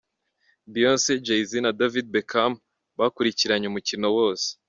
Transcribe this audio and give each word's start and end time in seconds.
Beyonce, 0.73 1.11
Jayz 1.25 1.49
na 1.63 1.71
David 1.79 2.05
Beckam 2.13 2.53
bakurikiranye 2.99 3.65
umukino 3.67 4.07
wose. 4.17 4.47